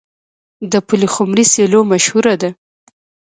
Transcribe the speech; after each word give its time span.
د 0.71 0.73
پلخمري 0.87 1.45
سیلو 1.53 1.79
مشهوره 1.91 2.33
ده. 2.41 2.49